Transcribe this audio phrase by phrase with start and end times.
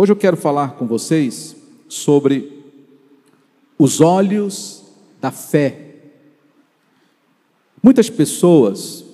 [0.00, 1.56] Hoje eu quero falar com vocês
[1.88, 2.62] sobre
[3.76, 4.84] os olhos
[5.20, 5.96] da fé.
[7.82, 9.04] Muitas pessoas,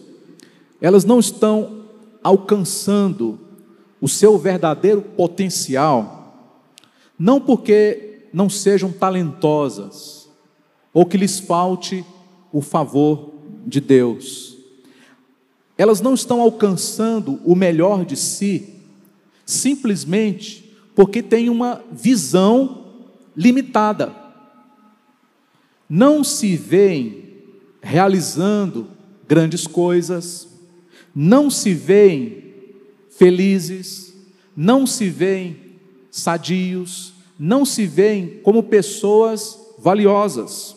[0.82, 1.86] elas não estão
[2.22, 3.40] alcançando
[3.98, 6.52] o seu verdadeiro potencial,
[7.18, 10.28] não porque não sejam talentosas,
[10.92, 12.04] ou que lhes falte
[12.52, 13.32] o favor
[13.66, 14.58] de Deus.
[15.78, 18.82] Elas não estão alcançando o melhor de si,
[19.46, 20.63] simplesmente
[20.94, 22.84] porque tem uma visão
[23.36, 24.14] limitada.
[25.88, 27.24] Não se veem
[27.82, 28.88] realizando
[29.28, 30.48] grandes coisas,
[31.14, 32.54] não se veem
[33.10, 34.14] felizes,
[34.56, 35.56] não se veem
[36.10, 40.76] sadios, não se veem como pessoas valiosas.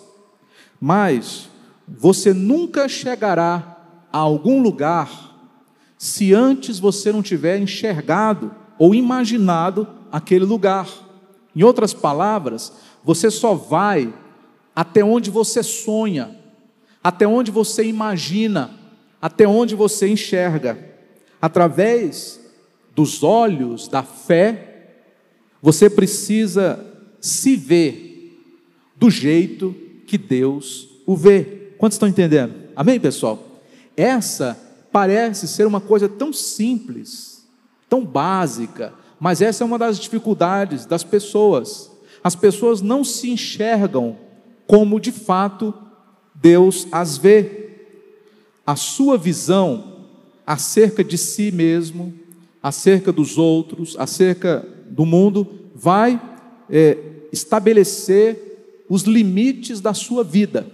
[0.79, 1.49] Mas
[1.87, 3.77] você nunca chegará
[4.11, 5.27] a algum lugar
[5.97, 10.87] se antes você não tiver enxergado ou imaginado aquele lugar.
[11.55, 12.71] Em outras palavras,
[13.03, 14.13] você só vai
[14.75, 16.37] até onde você sonha,
[17.03, 18.71] até onde você imagina,
[19.21, 20.77] até onde você enxerga.
[21.41, 22.39] Através
[22.95, 24.91] dos olhos da fé,
[25.61, 26.83] você precisa
[27.19, 28.39] se ver
[28.95, 31.71] do jeito que Deus o vê.
[31.77, 32.53] Quantos estão entendendo?
[32.75, 33.61] Amém, pessoal?
[33.95, 34.57] Essa
[34.91, 37.47] parece ser uma coisa tão simples,
[37.89, 41.91] tão básica, mas essa é uma das dificuldades das pessoas.
[42.23, 44.17] As pessoas não se enxergam
[44.65, 45.73] como de fato
[46.35, 47.67] Deus as vê.
[48.65, 50.05] A sua visão
[50.45, 52.13] acerca de si mesmo,
[52.61, 56.21] acerca dos outros, acerca do mundo, vai
[56.69, 56.97] é,
[57.31, 60.67] estabelecer os limites da sua vida.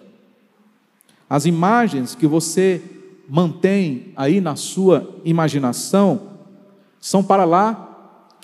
[1.29, 2.81] As imagens que você
[3.27, 6.33] mantém aí na sua imaginação
[6.99, 7.92] são para lá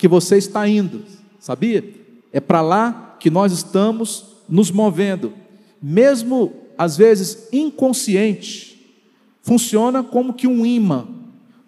[0.00, 1.04] que você está indo,
[1.38, 1.84] sabia?
[2.32, 5.34] É para lá que nós estamos nos movendo,
[5.80, 8.98] mesmo às vezes inconsciente,
[9.42, 11.06] funciona como que um imã.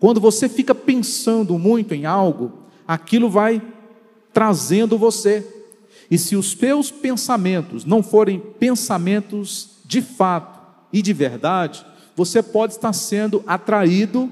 [0.01, 2.53] Quando você fica pensando muito em algo,
[2.89, 3.61] aquilo vai
[4.33, 5.47] trazendo você.
[6.11, 10.59] E se os teus pensamentos não forem pensamentos de fato
[10.91, 11.85] e de verdade,
[12.17, 14.31] você pode estar sendo atraído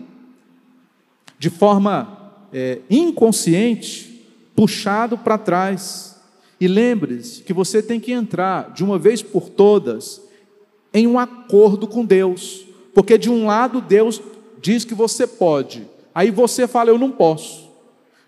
[1.38, 2.19] de forma
[2.52, 6.16] é, inconsciente, puxado para trás.
[6.60, 10.20] E lembre-se que você tem que entrar de uma vez por todas
[10.92, 14.20] em um acordo com Deus, porque de um lado Deus
[14.60, 17.70] diz que você pode, aí você fala eu não posso.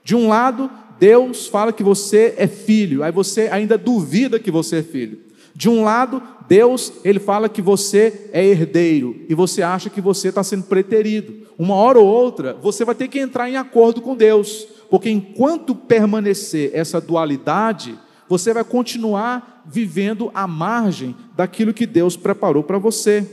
[0.04, 4.76] De um lado Deus fala que você é filho, aí você ainda duvida que você
[4.76, 5.18] é filho.
[5.54, 6.22] De um lado,
[6.52, 11.46] Deus, ele fala que você é herdeiro e você acha que você está sendo preterido.
[11.58, 15.74] Uma hora ou outra, você vai ter que entrar em acordo com Deus, porque enquanto
[15.74, 17.98] permanecer essa dualidade,
[18.28, 23.26] você vai continuar vivendo à margem daquilo que Deus preparou para você.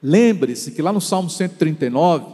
[0.00, 2.24] Lembre-se que lá no Salmo 139,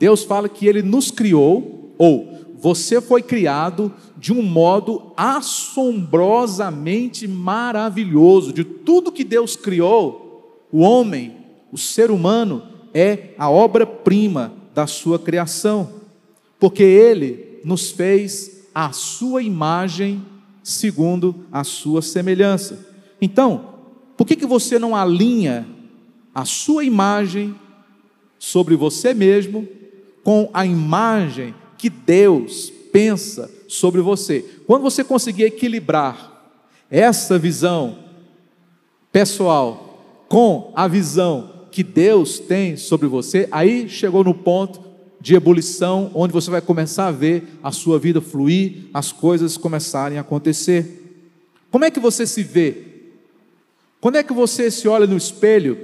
[0.00, 8.52] Deus fala que ele nos criou, ou você foi criado de um modo assombrosamente maravilhoso.
[8.52, 11.36] De tudo que Deus criou, o homem,
[11.70, 15.88] o ser humano, é a obra-prima da sua criação,
[16.58, 20.24] porque ele nos fez a sua imagem
[20.62, 22.86] segundo a sua semelhança.
[23.20, 23.74] Então,
[24.16, 25.66] por que, que você não alinha
[26.34, 27.54] a sua imagem
[28.38, 29.66] sobre você mesmo
[30.22, 34.44] com a imagem que Deus pensa sobre você.
[34.66, 36.52] Quando você conseguir equilibrar
[36.90, 37.98] essa visão
[39.12, 44.80] pessoal com a visão que Deus tem sobre você, aí chegou no ponto
[45.20, 50.18] de ebulição, onde você vai começar a ver a sua vida fluir, as coisas começarem
[50.18, 51.24] a acontecer.
[51.70, 52.84] Como é que você se vê?
[54.00, 55.78] Quando é que você se olha no espelho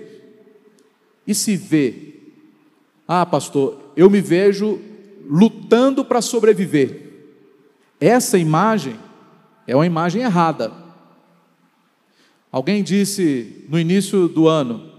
[1.26, 2.14] e se vê?
[3.06, 4.80] Ah, pastor, eu me vejo
[5.28, 7.04] lutando para sobreviver.
[8.00, 8.96] Essa imagem
[9.66, 10.72] é uma imagem errada.
[12.50, 14.90] Alguém disse no início do ano: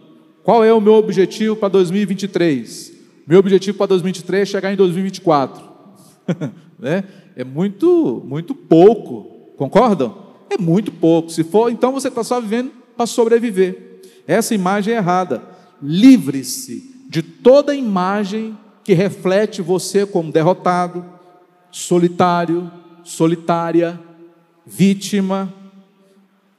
[0.44, 2.94] qual é o meu objetivo para 2023?
[3.28, 5.64] Meu objetivo para 2023 é chegar em 2024.
[6.78, 7.04] né?
[7.36, 10.26] É muito, muito pouco, concordam?
[10.50, 11.30] É muito pouco.
[11.32, 14.02] Se for, então você está só vivendo para sobreviver.
[14.28, 15.42] Essa imagem é errada.
[15.82, 21.04] Livre-se de toda imagem que reflete você como derrotado,
[21.72, 22.72] solitário,
[23.04, 24.00] solitária,
[24.64, 25.52] vítima.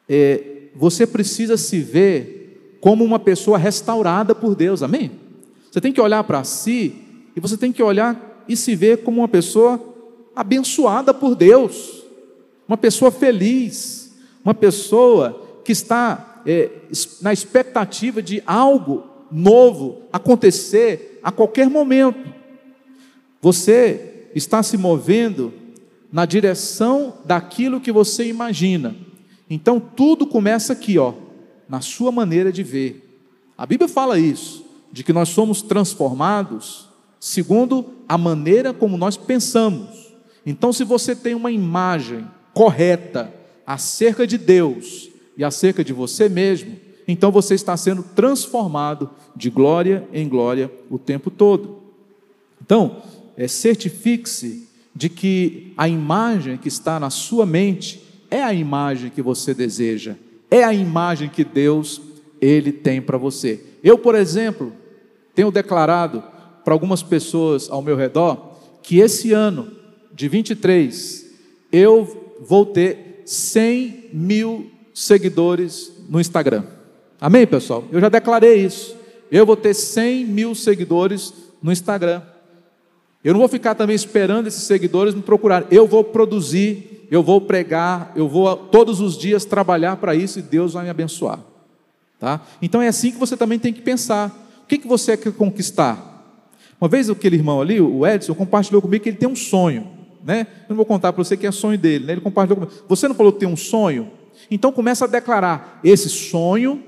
[0.09, 5.13] É, você precisa se ver como uma pessoa restaurada por Deus, amém?
[5.71, 6.97] Você tem que olhar para si
[7.37, 9.81] e você tem que olhar e se ver como uma pessoa
[10.35, 12.03] abençoada por Deus,
[12.67, 14.13] uma pessoa feliz,
[14.45, 16.71] uma pessoa que está é,
[17.23, 22.33] na expectativa de algo novo acontecer a qualquer momento.
[23.43, 25.53] Você está se movendo
[26.13, 28.95] na direção daquilo que você imagina.
[29.51, 31.15] Então tudo começa aqui, ó,
[31.69, 33.21] na sua maneira de ver.
[33.59, 36.89] A Bíblia fala isso, de que nós somos transformados
[37.19, 40.15] segundo a maneira como nós pensamos.
[40.45, 42.25] Então, se você tem uma imagem
[42.55, 43.35] correta
[43.67, 46.77] acerca de Deus e acerca de você mesmo,
[47.07, 51.79] então você está sendo transformado de glória em glória o tempo todo.
[52.61, 53.03] Então,
[53.37, 59.23] é, certifique-se de que a imagem que está na sua mente é a imagem que
[59.23, 60.17] você deseja,
[60.51, 62.01] é a imagem que Deus
[62.41, 63.63] ele tem para você.
[63.85, 64.73] Eu, por exemplo,
[65.35, 66.23] tenho declarado
[66.65, 69.71] para algumas pessoas ao meu redor que esse ano
[70.13, 71.27] de 23
[71.71, 76.65] eu vou ter 100 mil seguidores no Instagram.
[77.21, 77.85] Amém, pessoal?
[77.91, 78.97] Eu já declarei isso.
[79.31, 81.33] Eu vou ter 100 mil seguidores
[81.63, 82.23] no Instagram.
[83.25, 85.67] Eu não vou ficar também esperando esses seguidores me procurar.
[85.71, 90.43] Eu vou produzir, eu vou pregar, eu vou todos os dias trabalhar para isso e
[90.43, 91.41] Deus vai me abençoar.
[92.21, 92.41] Tá?
[92.63, 94.29] Então é assim que você também tem que pensar.
[94.63, 96.15] O que, que você quer conquistar?
[96.81, 99.89] Uma vez aquele irmão ali, o Edson, compartilhou comigo que ele tem um sonho.
[100.23, 100.47] Né?
[100.63, 102.05] Eu não vou contar para você que é sonho dele.
[102.05, 102.13] Né?
[102.13, 102.85] Ele compartilhou comigo.
[102.89, 104.11] Você não falou que tem um sonho?
[104.51, 106.83] Então começa a declarar: esse sonho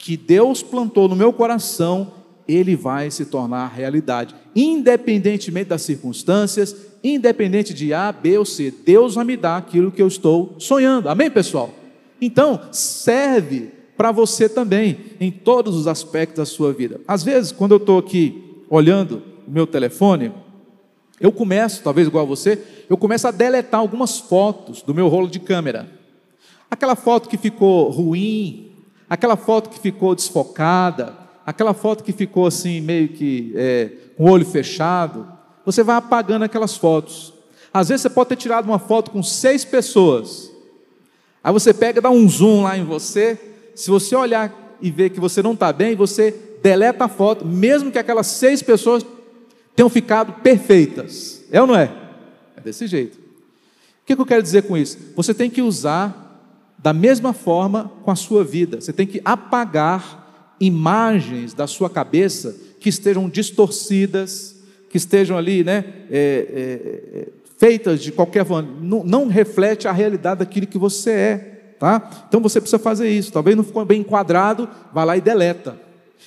[0.00, 2.10] que Deus plantou no meu coração,
[2.48, 6.74] ele vai se tornar realidade, independentemente das circunstâncias,
[7.04, 8.72] independente de A, B ou C.
[8.84, 11.08] Deus vai me dar aquilo que eu estou sonhando.
[11.08, 11.70] Amém, pessoal?
[12.18, 16.98] Então, serve para você também, em todos os aspectos da sua vida.
[17.06, 20.32] Às vezes, quando eu estou aqui olhando o meu telefone,
[21.20, 22.58] eu começo, talvez igual a você,
[22.88, 25.86] eu começo a deletar algumas fotos do meu rolo de câmera.
[26.70, 28.69] Aquela foto que ficou ruim,
[29.10, 31.12] aquela foto que ficou desfocada,
[31.44, 35.26] aquela foto que ficou assim, meio que é, com o olho fechado,
[35.66, 37.34] você vai apagando aquelas fotos.
[37.74, 40.52] Às vezes você pode ter tirado uma foto com seis pessoas.
[41.42, 43.38] Aí você pega, dá um zoom lá em você.
[43.74, 47.90] Se você olhar e ver que você não está bem, você deleta a foto, mesmo
[47.90, 49.04] que aquelas seis pessoas
[49.74, 51.42] tenham ficado perfeitas.
[51.50, 51.92] É ou não é?
[52.56, 53.18] É desse jeito.
[53.18, 54.98] O que eu quero dizer com isso?
[55.16, 56.29] Você tem que usar
[56.82, 58.80] da mesma forma com a sua vida.
[58.80, 64.56] Você tem que apagar imagens da sua cabeça que estejam distorcidas,
[64.88, 67.28] que estejam ali, né, é, é, é,
[67.58, 68.46] feitas de qualquer
[68.80, 71.36] não, não, reflete a realidade daquilo que você é,
[71.78, 72.26] tá?
[72.28, 73.32] Então você precisa fazer isso.
[73.32, 75.78] Talvez não ficou bem enquadrado, vai lá e deleta.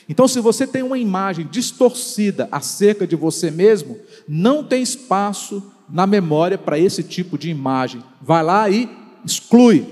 [0.08, 3.98] Então, se você tem uma imagem distorcida acerca de você mesmo,
[4.28, 8.04] não tem espaço na memória para esse tipo de imagem.
[8.22, 8.90] Vai lá e
[9.26, 9.86] exclui.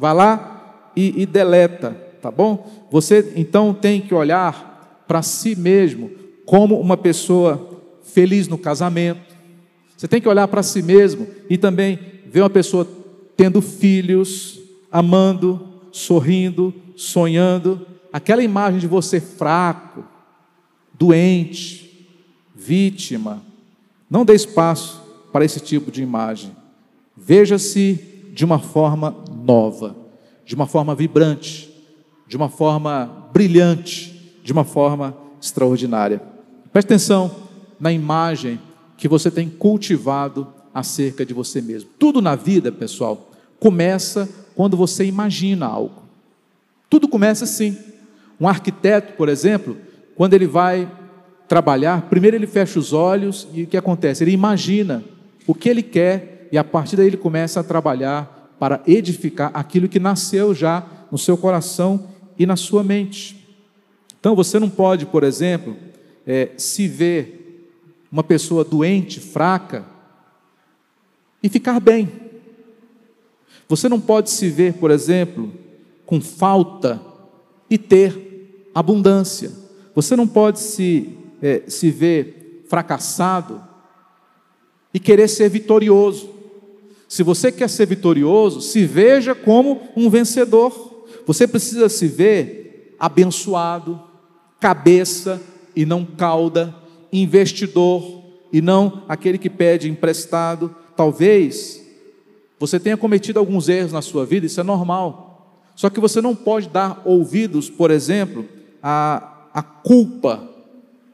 [0.00, 1.90] Vai lá e, e deleta,
[2.22, 2.88] tá bom?
[2.90, 6.10] Você então tem que olhar para si mesmo
[6.46, 9.36] como uma pessoa feliz no casamento.
[9.94, 12.88] Você tem que olhar para si mesmo e também ver uma pessoa
[13.36, 14.58] tendo filhos,
[14.90, 17.86] amando, sorrindo, sonhando.
[18.10, 20.02] Aquela imagem de você fraco,
[20.94, 22.08] doente,
[22.54, 23.42] vítima.
[24.08, 26.56] Não dê espaço para esse tipo de imagem.
[27.14, 28.09] Veja-se
[28.40, 29.94] de uma forma nova,
[30.46, 31.70] de uma forma vibrante,
[32.26, 36.22] de uma forma brilhante, de uma forma extraordinária.
[36.72, 37.30] Preste atenção
[37.78, 38.58] na imagem
[38.96, 41.90] que você tem cultivado acerca de você mesmo.
[41.98, 46.02] Tudo na vida, pessoal, começa quando você imagina algo.
[46.88, 47.76] Tudo começa assim.
[48.40, 49.76] Um arquiteto, por exemplo,
[50.16, 50.90] quando ele vai
[51.46, 54.24] trabalhar, primeiro ele fecha os olhos e o que acontece?
[54.24, 55.04] Ele imagina
[55.46, 59.88] o que ele quer e a partir daí ele começa a trabalhar para edificar aquilo
[59.88, 63.48] que nasceu já no seu coração e na sua mente.
[64.18, 65.76] Então você não pode, por exemplo,
[66.26, 67.68] é, se ver
[68.10, 69.84] uma pessoa doente, fraca,
[71.42, 72.08] e ficar bem.
[73.68, 75.52] Você não pode se ver, por exemplo,
[76.04, 77.00] com falta
[77.68, 79.52] e ter abundância.
[79.94, 83.62] Você não pode se, é, se ver fracassado
[84.92, 86.39] e querer ser vitorioso.
[87.10, 91.04] Se você quer ser vitorioso, se veja como um vencedor.
[91.26, 94.00] Você precisa se ver abençoado,
[94.60, 95.42] cabeça
[95.74, 96.72] e não cauda,
[97.12, 100.72] investidor e não aquele que pede emprestado.
[100.96, 101.84] Talvez
[102.60, 105.58] você tenha cometido alguns erros na sua vida, isso é normal.
[105.74, 108.46] Só que você não pode dar ouvidos, por exemplo,
[108.80, 110.48] à, culpa,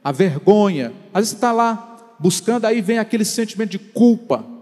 [0.05, 0.93] à vergonha.
[1.15, 4.56] Às vezes você está lá buscando, aí vem aquele sentimento de culpa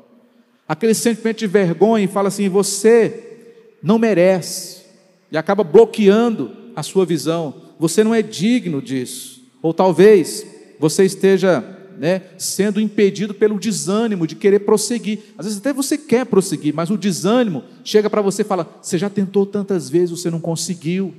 [0.68, 3.38] aquele sentimento de vergonha e fala assim: você
[3.83, 4.83] não merece,
[5.30, 10.47] e acaba bloqueando a sua visão, você não é digno disso, ou talvez
[10.78, 11.62] você esteja
[11.99, 15.21] né, sendo impedido pelo desânimo de querer prosseguir.
[15.38, 18.99] Às vezes até você quer prosseguir, mas o desânimo chega para você e fala: você
[18.99, 21.14] já tentou tantas vezes, você não conseguiu.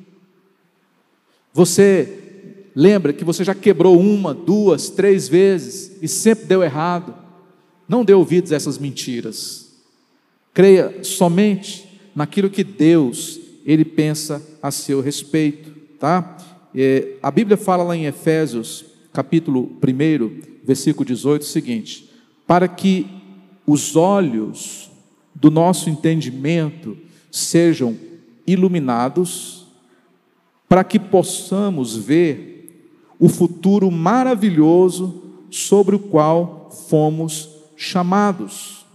[1.53, 2.19] Você
[2.75, 7.24] lembra que você já quebrou uma, duas, três vezes e sempre deu errado.
[7.87, 9.73] Não dê ouvidos a essas mentiras.
[10.53, 16.37] Creia somente naquilo que Deus ele pensa a seu respeito, tá?
[16.73, 22.09] É, a Bíblia fala lá em Efésios, capítulo 1, versículo 18, o seguinte:
[22.45, 23.07] para que
[23.65, 24.89] os olhos
[25.33, 26.97] do nosso entendimento
[27.31, 27.97] sejam
[28.45, 29.65] iluminados
[30.67, 32.53] para que possamos ver
[33.19, 38.85] o futuro maravilhoso sobre o qual fomos chamados.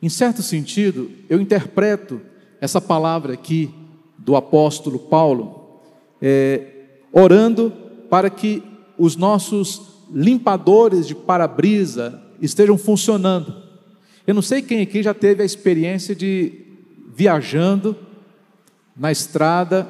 [0.00, 2.20] Em certo sentido, eu interpreto
[2.60, 3.70] essa palavra aqui
[4.16, 5.80] do apóstolo Paulo,
[6.20, 7.72] é, orando
[8.10, 8.62] para que
[8.96, 13.54] os nossos limpadores de para-brisa estejam funcionando.
[14.26, 16.66] Eu não sei quem aqui já teve a experiência de
[17.14, 17.96] viajando
[18.96, 19.88] na estrada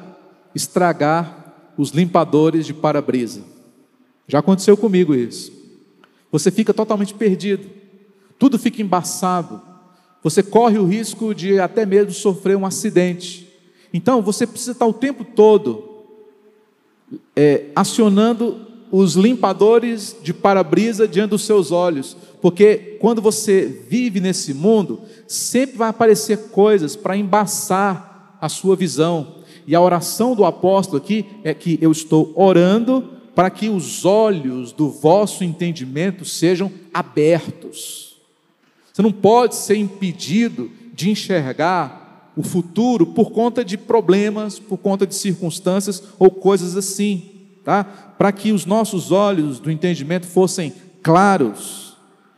[0.53, 3.43] estragar os limpadores de para-brisa.
[4.27, 5.58] Já aconteceu comigo isso.
[6.31, 7.67] Você fica totalmente perdido,
[8.37, 9.61] tudo fica embaçado,
[10.23, 13.47] você corre o risco de até mesmo sofrer um acidente.
[13.93, 15.89] Então você precisa estar o tempo todo
[17.35, 24.53] é, acionando os limpadores de para-brisa diante dos seus olhos, porque quando você vive nesse
[24.53, 29.35] mundo, sempre vai aparecer coisas para embaçar a sua visão.
[29.67, 34.73] E a oração do apóstolo aqui é que eu estou orando para que os olhos
[34.73, 38.17] do vosso entendimento sejam abertos.
[38.91, 45.07] Você não pode ser impedido de enxergar o futuro por conta de problemas, por conta
[45.07, 47.31] de circunstâncias ou coisas assim,
[47.63, 47.85] tá?
[48.17, 51.95] Para que os nossos olhos do entendimento fossem claros,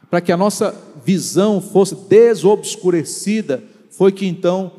[0.08, 4.72] para que a nossa visão fosse desobscurecida, foi que então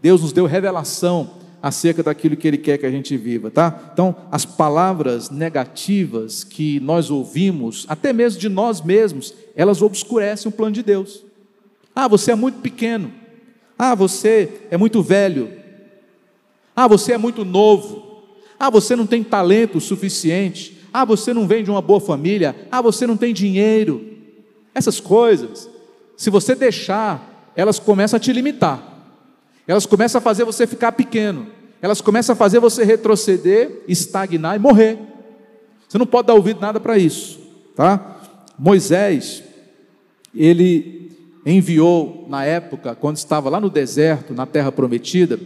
[0.00, 1.30] Deus nos deu revelação
[1.64, 3.88] acerca daquilo que Ele quer que a gente viva, tá?
[3.90, 10.52] Então, as palavras negativas que nós ouvimos, até mesmo de nós mesmos, elas obscurecem o
[10.52, 11.24] plano de Deus.
[11.96, 13.10] Ah, você é muito pequeno.
[13.78, 15.50] Ah, você é muito velho.
[16.76, 18.26] Ah, você é muito novo.
[18.60, 20.82] Ah, você não tem talento suficiente.
[20.92, 22.54] Ah, você não vem de uma boa família.
[22.70, 24.04] Ah, você não tem dinheiro.
[24.74, 25.66] Essas coisas,
[26.14, 28.93] se você deixar, elas começam a te limitar.
[29.66, 31.46] Elas começam a fazer você ficar pequeno.
[31.80, 34.98] Elas começam a fazer você retroceder, estagnar e morrer.
[35.88, 37.38] Você não pode dar ouvido nada para isso,
[37.76, 38.20] tá?
[38.58, 39.42] Moisés,
[40.34, 41.12] ele
[41.44, 45.38] enviou na época, quando estava lá no deserto, na terra prometida,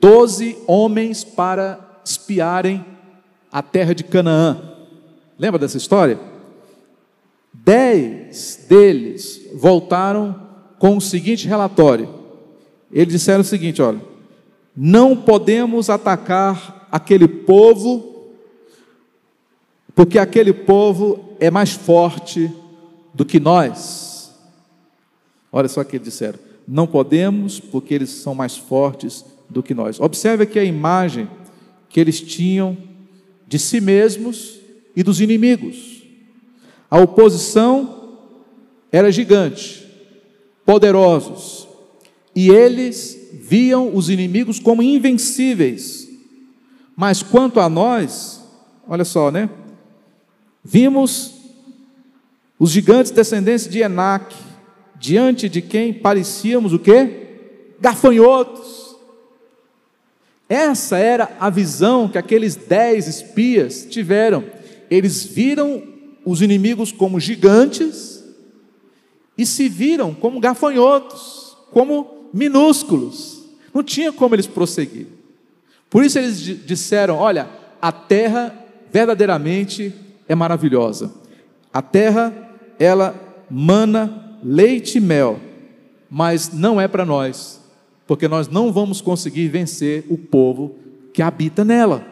[0.00, 2.84] doze homens para espiarem
[3.52, 4.72] a terra de Canaã.
[5.38, 6.18] Lembra dessa história?
[7.52, 12.08] Dez deles voltaram com o seguinte relatório:
[12.94, 14.00] eles disseram o seguinte: olha,
[14.76, 18.32] não podemos atacar aquele povo,
[19.94, 22.50] porque aquele povo é mais forte
[23.12, 24.32] do que nós.
[25.50, 29.74] Olha só o que eles disseram: não podemos, porque eles são mais fortes do que
[29.74, 29.98] nós.
[29.98, 31.28] Observe aqui a imagem
[31.88, 32.76] que eles tinham
[33.46, 34.60] de si mesmos
[34.96, 36.02] e dos inimigos.
[36.90, 38.18] A oposição
[38.90, 39.84] era gigante,
[40.64, 41.63] poderosos,
[42.34, 46.08] e eles viam os inimigos como invencíveis.
[46.96, 48.42] Mas quanto a nós,
[48.86, 49.48] olha só, né?
[50.62, 51.34] Vimos
[52.58, 54.34] os gigantes descendentes de Enac,
[54.96, 57.74] diante de quem parecíamos o quê?
[57.80, 58.96] Gafanhotos.
[60.48, 64.44] Essa era a visão que aqueles dez espias tiveram.
[64.90, 65.82] Eles viram
[66.24, 68.24] os inimigos como gigantes
[69.36, 75.06] e se viram como gafanhotos, como minúsculos, não tinha como eles prosseguir.
[75.88, 77.48] Por isso eles disseram: Olha,
[77.80, 78.52] a terra
[78.92, 79.94] verdadeiramente
[80.28, 81.14] é maravilhosa.
[81.72, 82.34] A terra,
[82.78, 83.14] ela
[83.48, 85.38] mana leite e mel,
[86.10, 87.60] mas não é para nós,
[88.06, 90.76] porque nós não vamos conseguir vencer o povo
[91.12, 92.04] que habita nela.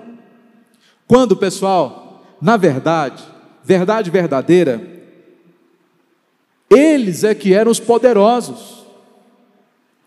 [1.07, 3.23] Quando, pessoal, na verdade,
[3.65, 4.81] verdade verdadeira,
[6.71, 8.82] eles é que eram os poderosos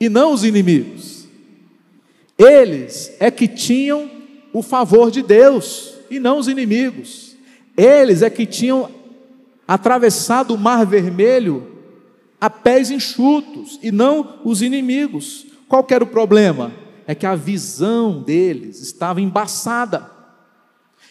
[0.05, 1.27] e não os inimigos.
[2.38, 4.09] Eles é que tinham
[4.53, 7.35] o favor de Deus e não os inimigos.
[7.75, 8.89] Eles é que tinham
[9.67, 11.71] atravessado o mar vermelho
[12.39, 15.47] a pés enxutos e não os inimigos.
[15.67, 16.71] Qual era o problema?
[17.07, 20.12] É que a visão deles estava embaçada.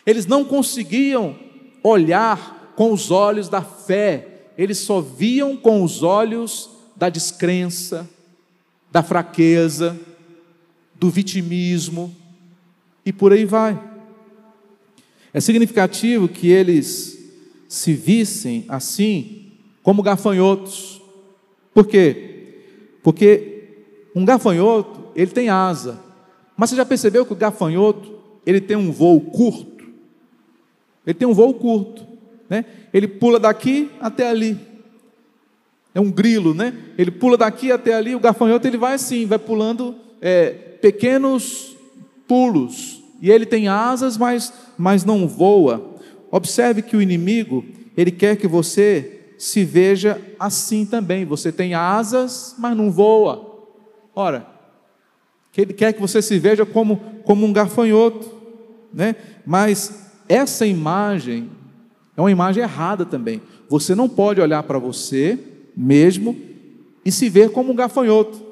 [0.06, 1.34] Eles não conseguiam
[1.82, 8.08] olhar com os olhos da fé, eles só viam com os olhos da descrença,
[8.94, 9.98] da fraqueza,
[10.94, 12.14] do vitimismo
[13.04, 13.76] e por aí vai.
[15.32, 17.18] É significativo que eles
[17.68, 19.50] se vissem assim
[19.82, 21.02] como gafanhotos.
[21.74, 22.60] Por quê?
[23.02, 23.64] Porque
[24.14, 26.00] um gafanhoto, ele tem asa.
[26.56, 28.14] Mas você já percebeu que o gafanhoto,
[28.46, 29.86] ele tem um voo curto?
[31.04, 32.06] Ele tem um voo curto,
[32.48, 32.64] né?
[32.92, 34.56] Ele pula daqui até ali.
[35.94, 36.74] É um grilo, né?
[36.98, 40.50] Ele pula daqui até ali, o gafanhoto ele vai assim, vai pulando é,
[40.82, 41.76] pequenos
[42.26, 43.02] pulos.
[43.22, 45.94] E ele tem asas, mas, mas não voa.
[46.30, 47.64] Observe que o inimigo,
[47.96, 51.24] ele quer que você se veja assim também.
[51.24, 53.70] Você tem asas, mas não voa.
[54.14, 54.46] Ora,
[55.56, 58.30] ele quer que você se veja como, como um gafanhoto,
[58.92, 59.14] né?
[59.46, 61.50] Mas essa imagem
[62.16, 63.40] é uma imagem errada também.
[63.68, 65.38] Você não pode olhar para você
[65.76, 66.36] mesmo
[67.04, 68.42] e se ver como um gafanhoto.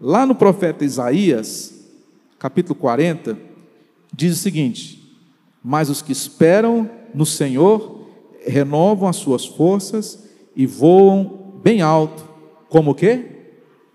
[0.00, 1.88] Lá no profeta Isaías,
[2.38, 3.38] capítulo 40,
[4.12, 5.16] diz o seguinte:
[5.62, 8.00] Mas os que esperam no Senhor
[8.44, 12.28] renovam as suas forças e voam bem alto,
[12.68, 13.26] como o quê?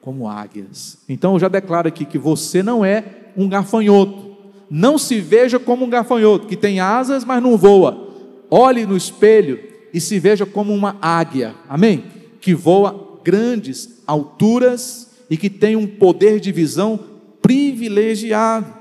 [0.02, 1.00] Como águias.
[1.10, 3.04] Então eu já declaro aqui que você não é
[3.36, 4.28] um gafanhoto.
[4.70, 8.08] Não se veja como um gafanhoto que tem asas, mas não voa.
[8.50, 9.60] Olhe no espelho
[9.94, 11.56] e se veja como uma águia.
[11.70, 12.04] Amém?
[12.48, 16.98] Que voa grandes alturas e que tem um poder de visão
[17.42, 18.74] privilegiado.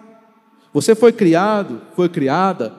[0.72, 2.72] Você foi criado, foi criada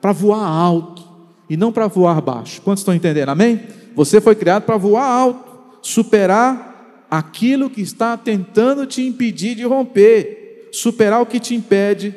[0.00, 1.08] para voar alto
[1.48, 2.60] e não para voar baixo.
[2.60, 3.28] Quantos estão entendendo?
[3.28, 3.62] Amém?
[3.94, 10.70] Você foi criado para voar alto, superar aquilo que está tentando te impedir de romper,
[10.72, 12.12] superar o que te impede,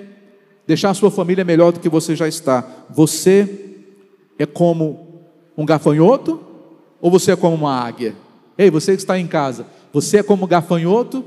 [0.65, 2.67] deixar a sua família melhor do que você já está.
[2.89, 3.75] Você
[4.39, 6.43] é como um gafanhoto
[6.99, 8.24] ou você é como uma águia?
[8.57, 11.23] Ei, você que está em casa, você é como gafanhoto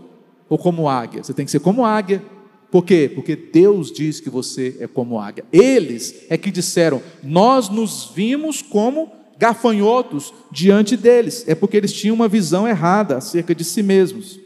[0.49, 1.23] ou como águia?
[1.23, 2.23] Você tem que ser como águia.
[2.71, 3.11] Por quê?
[3.15, 5.45] Porque Deus diz que você é como águia.
[5.53, 11.45] Eles é que disseram: Nós nos vimos como gafanhotos diante deles.
[11.47, 14.39] É porque eles tinham uma visão errada acerca de si mesmos.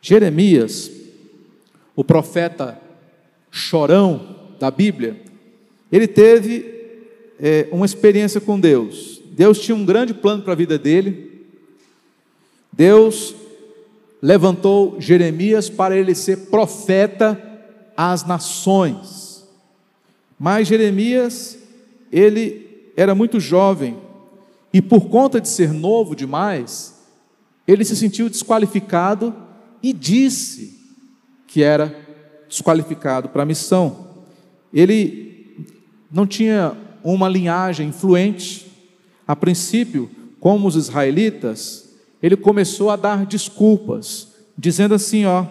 [0.00, 0.90] Jeremias,
[1.96, 2.80] o profeta
[3.50, 5.20] chorão da Bíblia,
[5.90, 6.80] ele teve
[7.38, 9.20] é, uma experiência com Deus.
[9.32, 11.29] Deus tinha um grande plano para a vida dele.
[12.80, 13.34] Deus
[14.22, 17.38] levantou Jeremias para ele ser profeta
[17.94, 19.46] às nações.
[20.38, 21.58] Mas Jeremias,
[22.10, 23.98] ele era muito jovem
[24.72, 26.98] e por conta de ser novo demais,
[27.68, 29.34] ele se sentiu desqualificado
[29.82, 30.80] e disse
[31.46, 31.94] que era
[32.48, 34.06] desqualificado para a missão.
[34.72, 35.68] Ele
[36.10, 38.72] não tinha uma linhagem influente.
[39.28, 41.79] A princípio, como os israelitas,
[42.22, 45.46] ele começou a dar desculpas, dizendo assim: ó,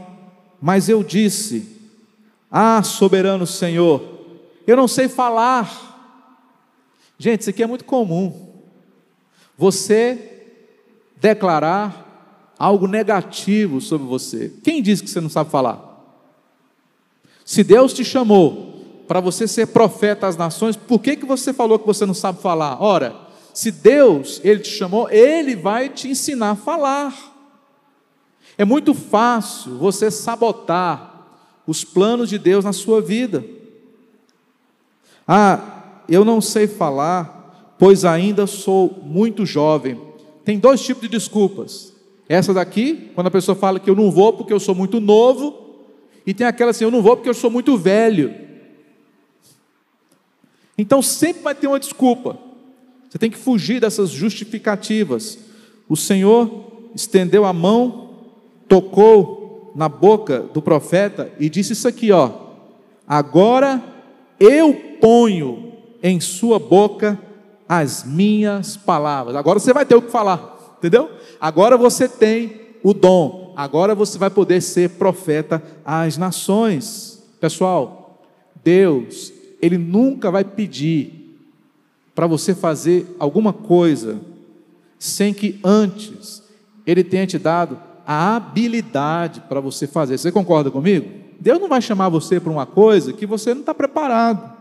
[0.62, 1.78] mas eu disse,
[2.52, 4.04] ah, soberano Senhor,
[4.68, 5.88] eu não sei falar.
[7.18, 8.48] Gente, isso aqui é muito comum.
[9.58, 10.48] Você
[11.20, 14.54] declarar algo negativo sobre você.
[14.64, 15.86] Quem disse que você não sabe falar?
[17.44, 21.80] Se Deus te chamou para você ser profeta às nações, por que, que você falou
[21.80, 22.82] que você não sabe falar?
[22.82, 23.16] Ora,
[23.60, 27.14] se Deus, Ele te chamou, Ele vai te ensinar a falar.
[28.58, 31.28] É muito fácil você sabotar
[31.68, 33.44] os planos de Deus na sua vida.
[35.28, 40.00] Ah, eu não sei falar, pois ainda sou muito jovem.
[40.46, 41.92] Tem dois tipos de desculpas.
[42.30, 45.82] Essa daqui, quando a pessoa fala que eu não vou porque eu sou muito novo,
[46.26, 48.34] e tem aquela assim, eu não vou porque eu sou muito velho.
[50.78, 52.48] Então sempre vai ter uma desculpa.
[53.10, 55.40] Você tem que fugir dessas justificativas.
[55.88, 58.10] O Senhor estendeu a mão,
[58.68, 62.32] tocou na boca do profeta e disse isso aqui, ó:
[63.08, 63.84] Agora
[64.40, 67.20] eu ponho em sua boca
[67.68, 69.36] as minhas palavras.
[69.36, 71.10] Agora você vai ter o que falar, entendeu?
[71.42, 73.54] Agora você tem o dom.
[73.56, 77.22] Agora você vai poder ser profeta às nações.
[77.42, 78.24] Pessoal,
[78.64, 81.19] Deus, ele nunca vai pedir
[82.20, 84.20] para você fazer alguma coisa
[84.98, 86.44] sem que antes
[86.86, 90.18] Ele tenha te dado a habilidade para você fazer.
[90.18, 91.10] Você concorda comigo?
[91.40, 94.54] Deus não vai chamar você para uma coisa que você não está preparado.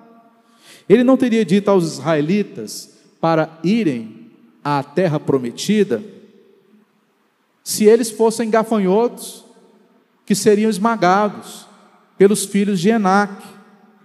[0.88, 4.31] Ele não teria dito aos israelitas para irem
[4.62, 6.01] à terra prometida
[7.64, 9.44] se eles fossem gafanhotos
[10.25, 11.66] que seriam esmagados
[12.16, 13.42] pelos filhos de Enac.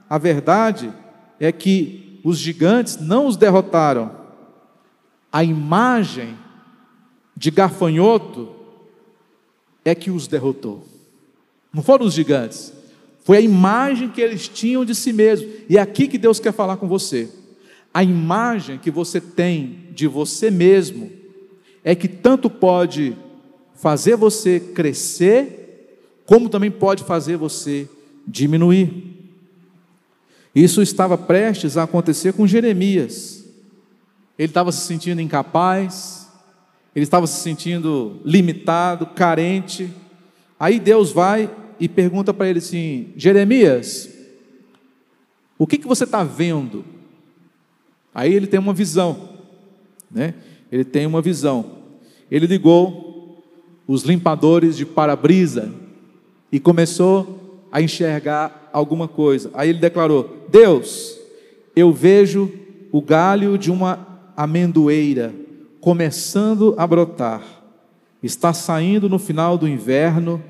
[0.09, 0.91] A verdade
[1.39, 4.11] é que os gigantes não os derrotaram.
[5.31, 6.37] A imagem
[7.35, 8.49] de gafanhoto
[9.83, 10.87] é que os derrotou.
[11.73, 12.71] Não foram os gigantes,
[13.23, 15.49] foi a imagem que eles tinham de si mesmos.
[15.69, 17.29] E é aqui que Deus quer falar com você.
[17.93, 21.11] A imagem que você tem de você mesmo
[21.83, 23.15] é que tanto pode
[23.75, 27.87] fazer você crescer, como também pode fazer você
[28.27, 29.22] diminuir.
[30.55, 33.43] Isso estava prestes a acontecer com Jeremias.
[34.37, 36.27] Ele estava se sentindo incapaz,
[36.95, 39.89] ele estava se sentindo limitado, carente.
[40.59, 44.09] Aí Deus vai e pergunta para ele assim: Jeremias,
[45.57, 46.85] o que, que você está vendo?
[48.13, 49.29] Aí ele tem uma visão,
[50.09, 50.35] né?
[50.71, 51.83] Ele tem uma visão.
[52.29, 53.43] Ele ligou
[53.87, 55.73] os limpadores de para-brisa
[56.51, 59.51] e começou a enxergar alguma coisa.
[59.53, 61.17] Aí ele declarou: Deus,
[61.75, 62.51] eu vejo
[62.91, 65.33] o galho de uma amendoeira
[65.79, 67.43] começando a brotar,
[68.21, 70.43] está saindo no final do inverno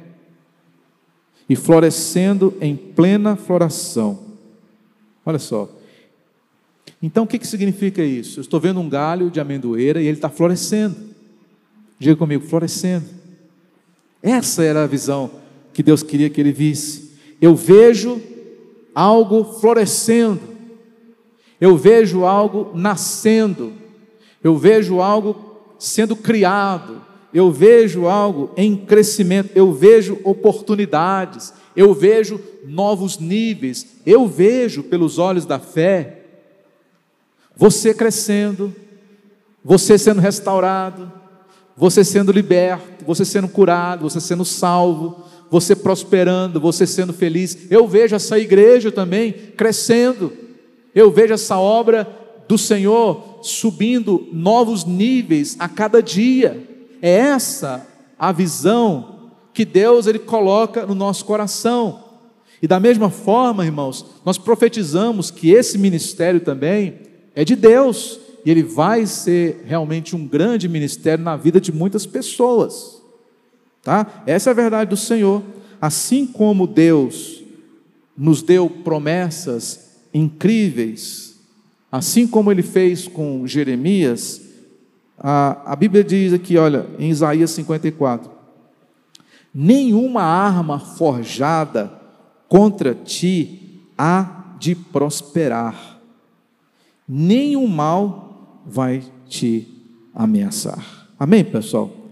[1.49, 4.19] e florescendo em plena floração.
[5.25, 5.69] Olha só.
[7.01, 8.39] Então, o que, que significa isso?
[8.39, 10.95] Eu estou vendo um galho de amendoeira e ele está florescendo.
[11.99, 13.05] Diga comigo, florescendo.
[14.21, 15.31] Essa era a visão
[15.73, 17.02] que Deus queria que ele visse.
[17.43, 18.21] Eu vejo
[18.95, 20.41] algo florescendo.
[21.59, 23.73] Eu vejo algo nascendo.
[24.43, 25.35] Eu vejo algo
[25.77, 27.01] sendo criado
[27.33, 35.17] eu vejo algo em crescimento, eu vejo oportunidades, eu vejo novos níveis, eu vejo pelos
[35.17, 36.19] olhos da fé
[37.55, 38.73] você crescendo,
[39.63, 41.11] você sendo restaurado,
[41.77, 45.23] você sendo liberto, você sendo curado, você sendo salvo,
[45.53, 47.69] você prosperando, você sendo feliz.
[47.69, 50.33] Eu vejo essa igreja também crescendo,
[50.95, 52.07] eu vejo essa obra
[52.47, 56.67] do Senhor subindo novos níveis a cada dia.
[56.99, 57.85] É essa
[58.17, 62.03] a visão que Deus ele coloca no nosso coração.
[62.59, 66.95] E da mesma forma, irmãos, nós profetizamos que esse ministério também
[67.35, 72.07] é de Deus e ele vai ser realmente um grande ministério na vida de muitas
[72.07, 73.02] pessoas.
[73.83, 74.23] Tá?
[74.25, 75.43] Essa é a verdade do Senhor.
[75.79, 77.43] Assim como Deus
[78.17, 81.37] nos deu promessas incríveis,
[81.91, 84.41] assim como ele fez com Jeremias,
[85.17, 88.31] a, a Bíblia diz aqui, olha, em Isaías 54:
[89.53, 91.91] Nenhuma arma forjada
[92.47, 95.99] contra ti há de prosperar,
[97.07, 99.67] nenhum mal vai te
[100.15, 101.09] ameaçar.
[101.19, 102.02] Amém, pessoal?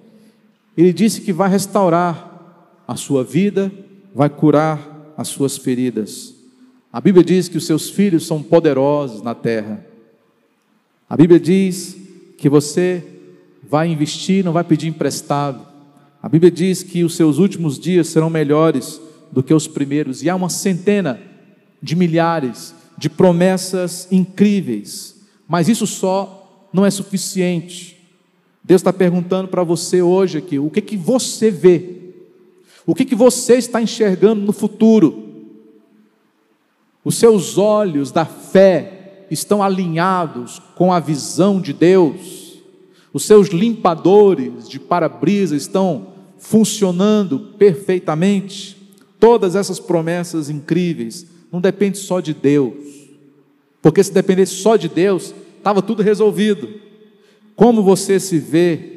[0.77, 3.71] Ele disse que vai restaurar a sua vida,
[4.13, 6.33] vai curar as suas feridas.
[6.91, 9.85] A Bíblia diz que os seus filhos são poderosos na terra.
[11.09, 11.95] A Bíblia diz
[12.37, 13.03] que você
[13.63, 15.65] vai investir, não vai pedir emprestado.
[16.21, 20.29] A Bíblia diz que os seus últimos dias serão melhores do que os primeiros, e
[20.29, 21.19] há uma centena
[21.81, 25.15] de milhares de promessas incríveis,
[25.47, 28.00] mas isso só não é suficiente.
[28.63, 32.01] Deus está perguntando para você hoje aqui: o que, que você vê?
[32.85, 35.29] O que, que você está enxergando no futuro?
[37.03, 42.59] Os seus olhos da fé estão alinhados com a visão de Deus,
[43.13, 48.77] os seus limpadores de para-brisa estão funcionando perfeitamente.
[49.19, 53.09] Todas essas promessas incríveis não dependem só de Deus,
[53.81, 56.69] porque se dependesse só de Deus, estava tudo resolvido.
[57.55, 58.91] Como você se vê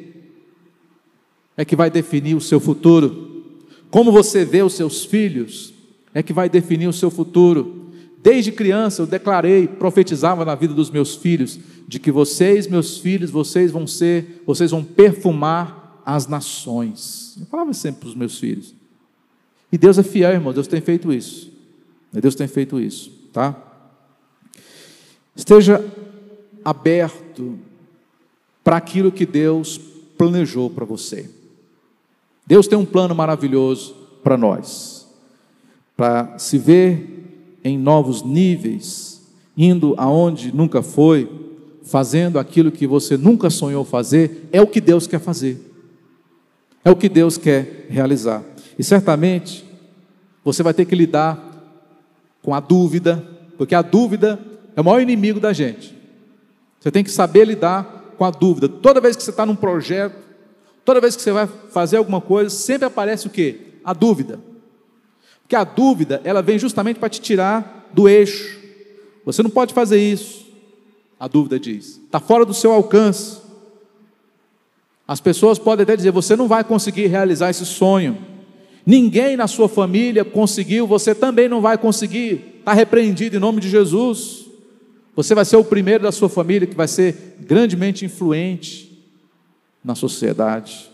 [1.57, 3.43] é que vai definir o seu futuro.
[3.89, 5.73] Como você vê os seus filhos
[6.13, 7.91] é que vai definir o seu futuro.
[8.21, 13.29] Desde criança eu declarei, profetizava na vida dos meus filhos, de que vocês, meus filhos,
[13.29, 17.37] vocês vão ser, vocês vão perfumar as nações.
[17.39, 18.73] Eu falava sempre para os meus filhos.
[19.71, 21.51] E Deus é fiel, irmão, Deus tem feito isso.
[22.11, 23.55] Deus tem feito isso, tá?
[25.35, 25.85] Esteja
[26.63, 27.59] aberto
[28.65, 29.79] para aquilo que Deus
[30.17, 31.29] planejou para você.
[32.47, 35.07] Deus tem um plano maravilhoso para nós,
[35.95, 39.21] para se ver em novos níveis,
[39.55, 41.29] indo aonde nunca foi,
[41.83, 45.61] fazendo aquilo que você nunca sonhou fazer, é o que Deus quer fazer.
[46.83, 48.43] É o que Deus quer realizar.
[48.79, 49.63] E certamente
[50.43, 51.39] você vai ter que lidar
[52.41, 53.23] com a dúvida,
[53.59, 54.39] porque a dúvida
[54.75, 55.95] é o maior inimigo da gente.
[56.79, 58.67] Você tem que saber lidar com a dúvida.
[58.67, 60.25] Toda vez que você está num projeto,
[60.85, 63.57] Toda vez que você vai fazer alguma coisa, sempre aparece o quê?
[63.83, 64.39] A dúvida.
[65.41, 68.59] Porque a dúvida, ela vem justamente para te tirar do eixo.
[69.25, 70.45] Você não pode fazer isso.
[71.19, 71.99] A dúvida diz.
[72.05, 73.41] Está fora do seu alcance.
[75.07, 78.19] As pessoas podem até dizer: você não vai conseguir realizar esse sonho.
[78.85, 82.57] Ninguém na sua família conseguiu, você também não vai conseguir.
[82.59, 84.44] Está repreendido em nome de Jesus.
[85.15, 89.01] Você vai ser o primeiro da sua família que vai ser grandemente influente
[89.83, 90.89] na sociedade.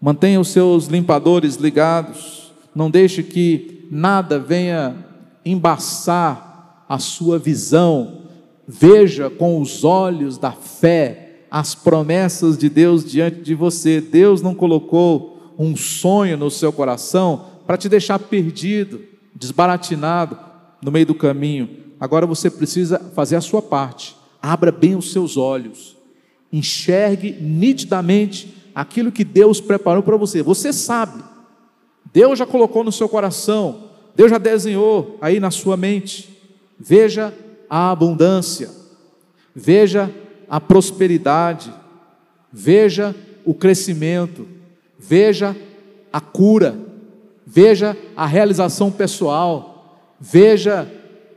[0.00, 2.52] Mantenha os seus limpadores ligados.
[2.74, 4.96] Não deixe que nada venha
[5.44, 8.22] embaçar a sua visão.
[8.66, 14.00] Veja com os olhos da fé as promessas de Deus diante de você.
[14.00, 19.00] Deus não colocou um sonho no seu coração para te deixar perdido,
[19.34, 20.38] desbaratinado
[20.82, 21.85] no meio do caminho.
[21.98, 24.16] Agora você precisa fazer a sua parte.
[24.40, 25.96] Abra bem os seus olhos.
[26.52, 30.42] Enxergue nitidamente aquilo que Deus preparou para você.
[30.42, 31.22] Você sabe.
[32.12, 33.90] Deus já colocou no seu coração.
[34.14, 36.38] Deus já desenhou aí na sua mente.
[36.78, 37.34] Veja
[37.68, 38.70] a abundância.
[39.54, 40.10] Veja
[40.48, 41.72] a prosperidade.
[42.52, 44.46] Veja o crescimento.
[44.98, 45.56] Veja
[46.12, 46.78] a cura.
[47.46, 50.14] Veja a realização pessoal.
[50.20, 50.90] Veja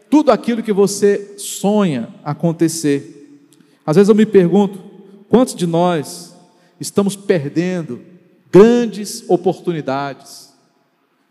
[0.10, 3.42] tudo aquilo que você sonha acontecer.
[3.86, 4.80] Às vezes eu me pergunto,
[5.30, 6.36] quantos de nós
[6.80, 8.02] estamos perdendo
[8.52, 10.54] grandes oportunidades,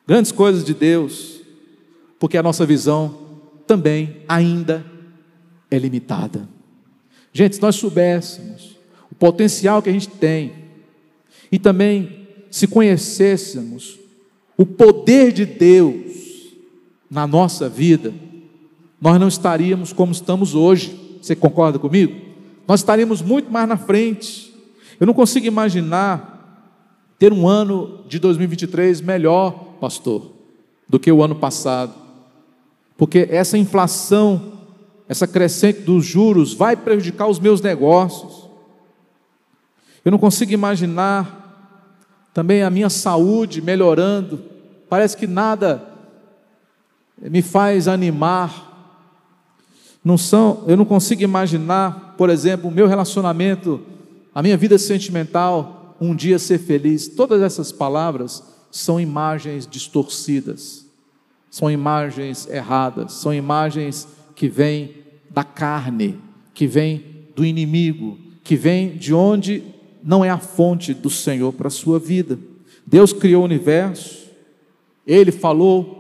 [0.06, 1.40] grandes coisas de Deus,
[2.18, 3.18] porque a nossa visão
[3.66, 4.84] também ainda
[5.70, 6.48] é limitada.
[7.32, 8.76] Gente, se nós soubéssemos
[9.10, 10.52] o potencial que a gente tem
[11.50, 13.98] e também se conhecêssemos
[14.56, 16.54] o poder de Deus
[17.10, 18.12] na nossa vida,
[19.00, 21.18] nós não estaríamos como estamos hoje.
[21.22, 22.20] Você concorda comigo?
[22.66, 24.54] Nós estaríamos muito mais na frente.
[24.98, 26.37] Eu não consigo imaginar
[27.18, 30.30] ter um ano de 2023 melhor, pastor,
[30.88, 31.94] do que o ano passado.
[32.96, 34.52] Porque essa inflação,
[35.08, 38.48] essa crescente dos juros vai prejudicar os meus negócios.
[40.04, 41.38] Eu não consigo imaginar
[42.34, 44.40] também a minha saúde melhorando.
[44.88, 45.82] Parece que nada
[47.20, 48.67] me faz animar
[50.08, 53.78] não são, eu não consigo imaginar, por exemplo, o meu relacionamento,
[54.34, 57.08] a minha vida sentimental, um dia ser feliz.
[57.08, 60.86] Todas essas palavras são imagens distorcidas,
[61.50, 64.94] são imagens erradas, são imagens que vêm
[65.28, 66.18] da carne,
[66.54, 67.04] que vêm
[67.36, 69.62] do inimigo, que vêm de onde
[70.02, 72.38] não é a fonte do Senhor para a sua vida.
[72.86, 74.26] Deus criou o universo,
[75.06, 75.97] Ele falou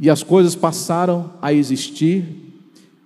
[0.00, 2.24] e as coisas passaram a existir,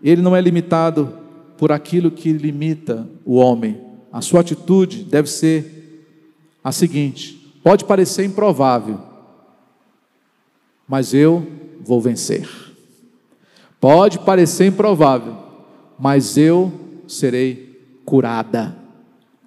[0.00, 1.12] ele não é limitado
[1.58, 3.80] por aquilo que limita o homem.
[4.12, 6.06] A sua atitude deve ser
[6.62, 9.00] a seguinte: pode parecer improvável,
[10.86, 11.44] mas eu
[11.80, 12.48] vou vencer.
[13.80, 15.36] Pode parecer improvável,
[15.98, 16.72] mas eu
[17.08, 18.76] serei curada.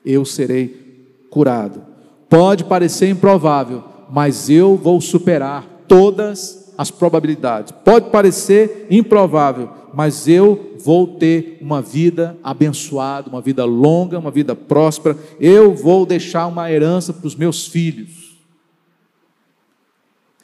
[0.06, 1.82] Eu serei curado.
[2.30, 7.72] Pode parecer improvável, mas eu vou superar todas as probabilidades.
[7.72, 14.56] Pode parecer improvável, mas eu vou ter uma vida abençoada, uma vida longa, uma vida
[14.56, 15.18] próspera.
[15.40, 18.38] Eu vou deixar uma herança para os meus filhos.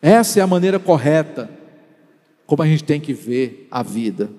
[0.01, 1.49] Essa é a maneira correta
[2.45, 4.29] como a gente tem que ver a vida,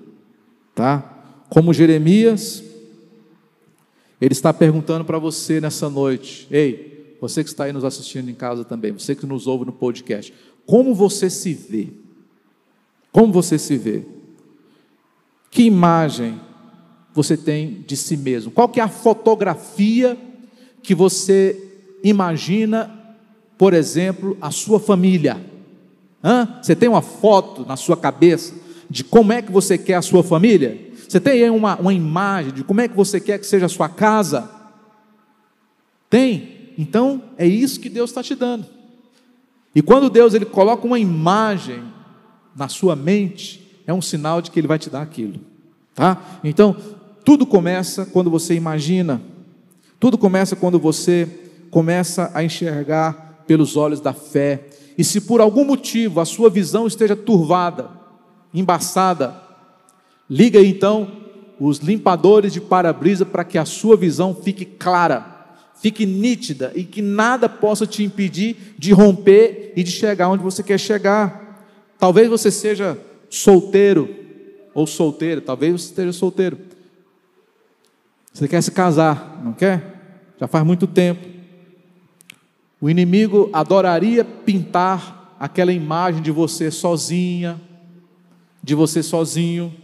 [0.75, 1.45] tá?
[1.49, 2.63] Como Jeremias,
[4.21, 8.35] ele está perguntando para você nessa noite, ei, você que está aí nos assistindo em
[8.35, 10.33] casa também, você que nos ouve no podcast,
[10.67, 11.89] como você se vê?
[13.13, 14.05] Como você se vê?
[15.51, 16.41] Que imagem
[17.13, 18.51] você tem de si mesmo?
[18.51, 20.19] Qual que é a fotografia
[20.83, 21.71] que você
[22.03, 22.91] imagina,
[23.57, 25.45] por exemplo, a sua família?
[26.23, 26.59] Hã?
[26.61, 28.55] Você tem uma foto na sua cabeça
[28.91, 30.91] de como é que você quer a sua família?
[31.09, 33.89] Você tem uma, uma imagem de como é que você quer que seja a sua
[33.89, 34.51] casa?
[36.11, 36.73] Tem?
[36.77, 38.74] Então é isso que Deus está te dando.
[39.75, 41.83] E quando Deus ele coloca uma imagem
[42.55, 45.41] na sua mente, é um sinal de que ele vai te dar aquilo,
[45.95, 46.23] tá?
[46.45, 46.77] Então,
[47.25, 49.21] tudo começa quando você imagina.
[49.99, 51.29] Tudo começa quando você
[51.71, 54.69] começa a enxergar pelos olhos da fé.
[54.97, 57.91] E se por algum motivo a sua visão esteja turvada,
[58.53, 59.35] embaçada,
[60.31, 61.11] liga então
[61.59, 65.34] os limpadores de para-brisa para que a sua visão fique clara
[65.81, 70.63] fique nítida e que nada possa te impedir de romper e de chegar onde você
[70.63, 71.67] quer chegar.
[71.99, 74.09] Talvez você seja solteiro
[74.73, 76.59] ou solteira, talvez você esteja solteiro.
[78.33, 80.35] Você quer se casar, não quer?
[80.41, 81.25] Já faz muito tempo.
[82.81, 87.61] O inimigo adoraria pintar aquela imagem de você sozinha,
[88.63, 89.75] de você sozinho,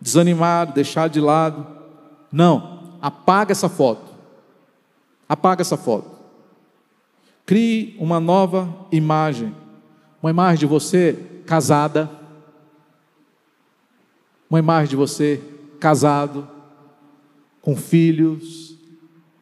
[0.00, 1.66] desanimado, deixado de lado.
[2.30, 4.13] Não, apaga essa foto.
[5.28, 6.10] Apaga essa foto.
[7.46, 9.54] Crie uma nova imagem.
[10.22, 12.10] Uma imagem de você casada.
[14.48, 15.40] Uma imagem de você
[15.80, 16.48] casado,
[17.60, 18.74] com filhos,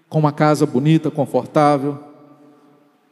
[0.09, 1.99] com uma casa bonita, confortável,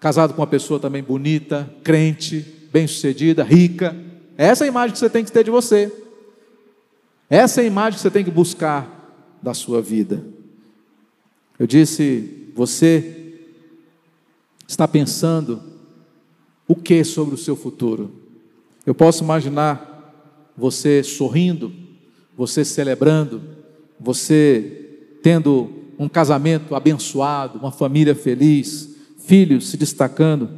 [0.00, 2.40] casado com uma pessoa também bonita, crente,
[2.72, 3.96] bem-sucedida, rica.
[4.36, 5.92] Essa é a imagem que você tem que ter de você.
[7.28, 10.24] Essa é a imagem que você tem que buscar da sua vida.
[11.58, 13.38] Eu disse, você
[14.68, 15.62] está pensando
[16.68, 18.10] o que sobre o seu futuro?
[18.84, 21.72] Eu posso imaginar você sorrindo,
[22.36, 23.40] você celebrando,
[23.98, 24.90] você
[25.22, 30.50] tendo um casamento abençoado, uma família feliz, filhos se destacando.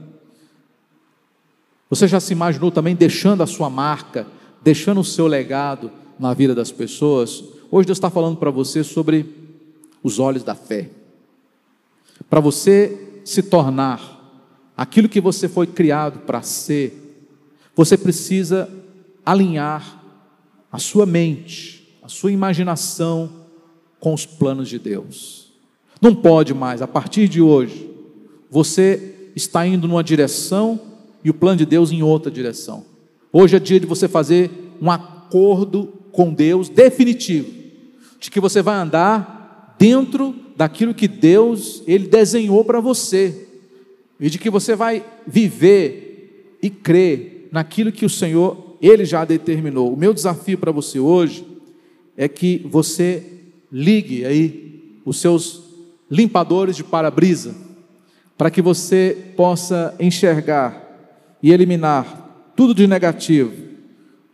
[1.88, 4.26] Você já se imaginou também deixando a sua marca,
[4.60, 5.88] deixando o seu legado
[6.18, 7.44] na vida das pessoas?
[7.70, 9.24] Hoje Deus está falando para você sobre
[10.02, 10.90] os olhos da fé.
[12.32, 17.28] Para você se tornar aquilo que você foi criado para ser,
[17.76, 18.70] você precisa
[19.22, 20.02] alinhar
[20.72, 23.28] a sua mente, a sua imaginação,
[24.00, 25.52] com os planos de Deus.
[26.00, 27.90] Não pode mais, a partir de hoje,
[28.50, 30.80] você está indo numa direção
[31.22, 32.86] e o plano de Deus em outra direção.
[33.30, 37.52] Hoje é dia de você fazer um acordo com Deus definitivo,
[38.18, 43.48] de que você vai andar dentro daquilo que Deus ele desenhou para você
[44.20, 49.92] e de que você vai viver e crer naquilo que o Senhor ele já determinou.
[49.92, 51.46] O meu desafio para você hoje
[52.16, 53.22] é que você
[53.70, 55.62] ligue aí os seus
[56.10, 57.54] limpadores de para-brisa,
[58.36, 60.82] para que você possa enxergar
[61.42, 63.52] e eliminar tudo de negativo,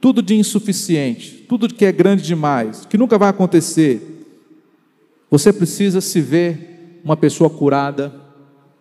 [0.00, 4.17] tudo de insuficiente, tudo que é grande demais, que nunca vai acontecer.
[5.31, 8.12] Você precisa se ver uma pessoa curada,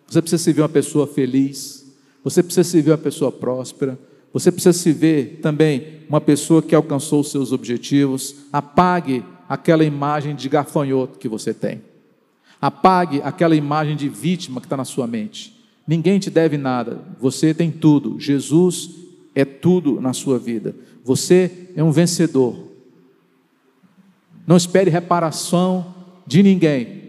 [0.08, 4.00] você precisa se ver uma pessoa feliz, você precisa se ver uma pessoa próspera,
[4.32, 8.36] você precisa se ver também uma pessoa que alcançou os seus objetivos.
[8.52, 11.82] Apague aquela imagem de gafanhoto que você tem.
[12.62, 15.58] Apague aquela imagem de vítima que está na sua mente.
[15.88, 18.20] Ninguém te deve nada, você tem tudo.
[18.20, 18.92] Jesus
[19.34, 20.76] é tudo na sua vida.
[21.04, 22.58] Você é um vencedor.
[24.46, 25.97] Não espere reparação
[26.28, 27.02] de ninguém.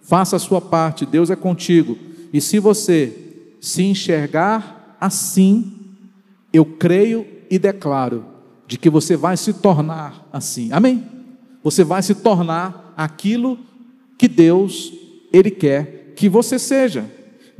[0.00, 1.96] Faça a sua parte, Deus é contigo.
[2.32, 3.12] E se você
[3.60, 5.72] se enxergar assim,
[6.52, 8.24] eu creio e declaro
[8.66, 10.72] de que você vai se tornar assim.
[10.72, 11.12] Amém?
[11.62, 13.58] você vai se tornar aquilo
[14.18, 14.92] que Deus
[15.32, 17.08] ele quer que você seja.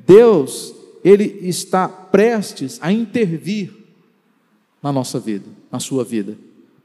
[0.07, 3.73] Deus, ele está prestes a intervir
[4.83, 6.37] na nossa vida, na sua vida,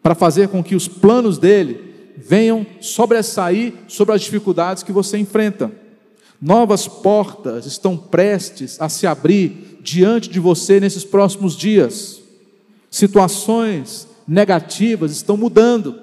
[0.03, 1.86] para fazer com que os planos dele
[2.17, 5.71] venham sobressair sobre as dificuldades que você enfrenta.
[6.41, 12.19] Novas portas estão prestes a se abrir diante de você nesses próximos dias.
[12.89, 15.99] Situações negativas estão mudando.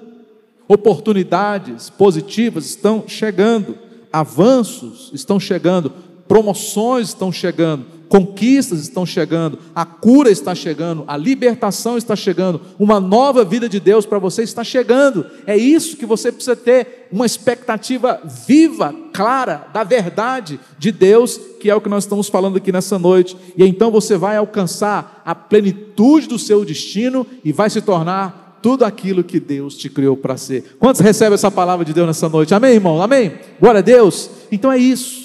[0.67, 3.77] Oportunidades positivas estão chegando,
[4.11, 5.93] avanços estão chegando,
[6.27, 12.99] promoções estão chegando, conquistas estão chegando, a cura está chegando, a libertação está chegando, uma
[12.99, 15.25] nova vida de Deus para você está chegando.
[15.45, 21.69] É isso que você precisa ter, uma expectativa viva, clara, da verdade de Deus, que
[21.69, 23.35] é o que nós estamos falando aqui nessa noite.
[23.57, 28.83] E então você vai alcançar a plenitude do seu destino e vai se tornar tudo
[28.83, 30.75] aquilo que Deus te criou para ser.
[30.79, 32.53] Quantos recebem essa palavra de Deus nessa noite?
[32.53, 32.99] Amém, irmão?
[33.01, 33.33] Amém?
[33.59, 34.29] Glória a Deus.
[34.51, 35.24] Então é isso.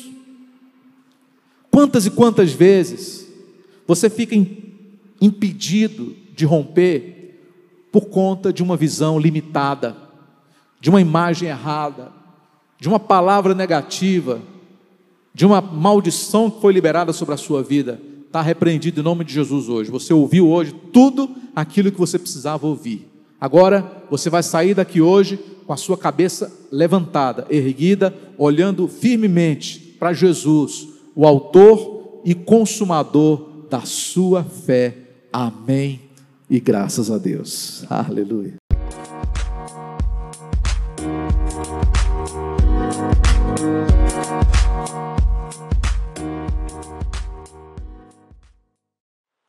[1.70, 3.26] Quantas e quantas vezes
[3.86, 4.34] você fica
[5.20, 7.38] impedido de romper
[7.92, 9.96] por conta de uma visão limitada,
[10.80, 12.12] de uma imagem errada,
[12.78, 14.40] de uma palavra negativa,
[15.34, 18.00] de uma maldição que foi liberada sobre a sua vida?
[18.26, 19.90] Está repreendido em nome de Jesus hoje.
[19.90, 23.08] Você ouviu hoje tudo aquilo que você precisava ouvir.
[23.40, 30.12] Agora você vai sair daqui hoje com a sua cabeça levantada, erguida, olhando firmemente para
[30.12, 30.88] Jesus,
[31.20, 34.96] o Autor e Consumador da sua fé.
[35.30, 36.00] Amém.
[36.48, 37.84] E graças a Deus.
[37.90, 38.59] Aleluia.